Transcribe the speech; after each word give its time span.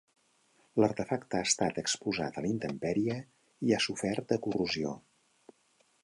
L'artefacte 0.83 1.41
ha 1.41 1.45
estat 1.49 1.75
exposat 1.81 2.39
a 2.39 2.43
la 2.45 2.49
intempèrie 2.53 3.17
i 3.67 3.75
ha 3.77 3.81
sofert 3.89 4.29
de 4.33 4.39
corrosió. 4.47 4.95